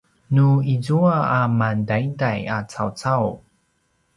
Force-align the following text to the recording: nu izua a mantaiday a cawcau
nu 0.33 0.45
izua 0.75 1.15
a 1.37 1.39
mantaiday 1.59 2.39
a 2.55 2.57
cawcau 2.71 3.25